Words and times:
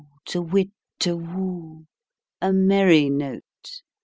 To 0.29 0.41
whit, 0.41 0.71
Tu 0.97 1.15
whoo! 1.15 1.85
A 2.41 2.51
merry 2.51 3.07
note! 3.07 3.83